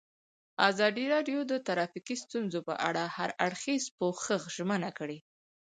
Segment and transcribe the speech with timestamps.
[0.69, 5.19] ازادي راډیو د ټرافیکي ستونزې په اړه د هر اړخیز پوښښ ژمنه کړې.